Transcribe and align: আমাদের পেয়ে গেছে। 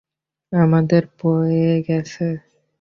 আমাদের 0.51 1.03
পেয়ে 1.19 1.73
গেছে। 1.87 2.27